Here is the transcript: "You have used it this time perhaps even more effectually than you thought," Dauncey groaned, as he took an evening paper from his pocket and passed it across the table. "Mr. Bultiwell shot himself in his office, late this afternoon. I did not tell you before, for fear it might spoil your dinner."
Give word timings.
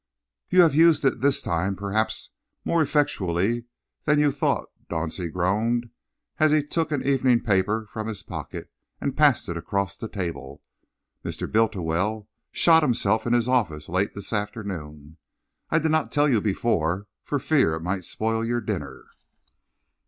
"You 0.49 0.63
have 0.63 0.73
used 0.73 1.05
it 1.05 1.21
this 1.21 1.43
time 1.43 1.75
perhaps 1.75 2.31
even 2.63 2.71
more 2.71 2.81
effectually 2.81 3.65
than 4.05 4.17
you 4.17 4.31
thought," 4.31 4.69
Dauncey 4.89 5.31
groaned, 5.31 5.91
as 6.39 6.49
he 6.49 6.63
took 6.65 6.91
an 6.91 7.05
evening 7.07 7.41
paper 7.41 7.87
from 7.93 8.07
his 8.07 8.23
pocket 8.23 8.71
and 8.99 9.15
passed 9.15 9.47
it 9.47 9.57
across 9.57 9.95
the 9.95 10.07
table. 10.09 10.63
"Mr. 11.23 11.47
Bultiwell 11.47 12.27
shot 12.51 12.81
himself 12.81 13.27
in 13.27 13.33
his 13.33 13.47
office, 13.47 13.89
late 13.89 14.15
this 14.15 14.33
afternoon. 14.33 15.17
I 15.69 15.77
did 15.77 15.91
not 15.91 16.11
tell 16.11 16.27
you 16.27 16.41
before, 16.41 17.05
for 17.23 17.37
fear 17.37 17.75
it 17.75 17.81
might 17.83 18.03
spoil 18.03 18.43
your 18.43 18.59
dinner." 18.59 19.05